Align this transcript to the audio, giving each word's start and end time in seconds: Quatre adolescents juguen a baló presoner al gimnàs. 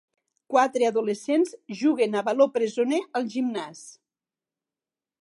Quatre 0.53 0.87
adolescents 0.89 1.53
juguen 1.83 2.19
a 2.21 2.25
baló 2.31 2.49
presoner 2.57 3.03
al 3.21 3.31
gimnàs. 3.37 3.89